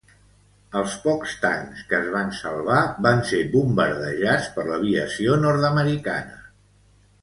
[0.79, 6.47] Els pocs tancs que es van salvar van ser bombardejats per l'aviació nord-americana.